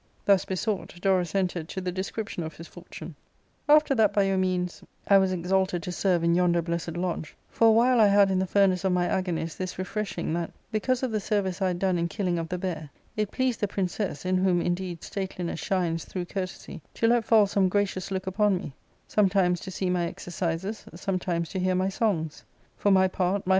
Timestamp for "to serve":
5.83-6.23